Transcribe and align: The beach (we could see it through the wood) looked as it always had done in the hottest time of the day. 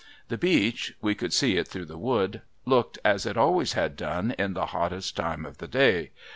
The 0.29 0.37
beach 0.39 0.95
(we 0.99 1.13
could 1.13 1.31
see 1.31 1.57
it 1.57 1.67
through 1.67 1.85
the 1.85 1.95
wood) 1.95 2.41
looked 2.65 2.97
as 3.05 3.27
it 3.27 3.37
always 3.37 3.73
had 3.73 3.95
done 3.95 4.33
in 4.39 4.53
the 4.55 4.65
hottest 4.73 5.15
time 5.15 5.45
of 5.45 5.59
the 5.59 5.67
day. 5.67 6.09